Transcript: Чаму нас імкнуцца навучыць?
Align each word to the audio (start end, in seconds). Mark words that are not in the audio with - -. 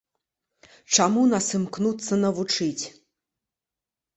Чаму 0.99 1.21
нас 1.33 1.49
імкнуцца 1.59 2.13
навучыць? 2.25 2.83